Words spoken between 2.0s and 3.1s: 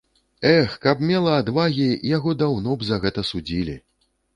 яго даўно б за